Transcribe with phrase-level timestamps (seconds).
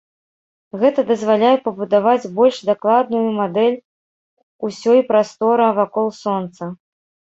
[0.83, 3.75] Гэта дазваляе пабудаваць больш дакладную мадэль
[4.69, 6.63] усёй прастора вакол сонца.